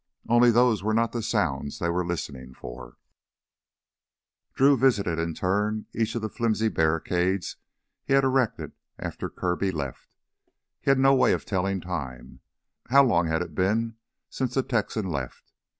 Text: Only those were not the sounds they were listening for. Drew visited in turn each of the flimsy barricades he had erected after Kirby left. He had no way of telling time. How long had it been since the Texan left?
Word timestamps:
Only 0.27 0.49
those 0.49 0.81
were 0.81 0.95
not 0.95 1.11
the 1.11 1.21
sounds 1.21 1.77
they 1.77 1.91
were 1.91 2.03
listening 2.03 2.55
for. 2.55 2.97
Drew 4.55 4.75
visited 4.75 5.19
in 5.19 5.35
turn 5.35 5.85
each 5.93 6.15
of 6.15 6.23
the 6.23 6.27
flimsy 6.29 6.69
barricades 6.69 7.57
he 8.03 8.13
had 8.13 8.23
erected 8.23 8.71
after 8.97 9.29
Kirby 9.29 9.69
left. 9.69 10.15
He 10.81 10.89
had 10.89 10.97
no 10.97 11.13
way 11.13 11.33
of 11.33 11.45
telling 11.45 11.81
time. 11.81 12.39
How 12.87 13.03
long 13.03 13.27
had 13.27 13.43
it 13.43 13.53
been 13.53 13.97
since 14.31 14.55
the 14.55 14.63
Texan 14.63 15.05
left? 15.07 15.53